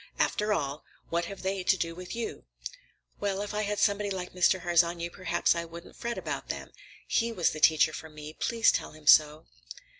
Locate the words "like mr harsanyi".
4.09-5.09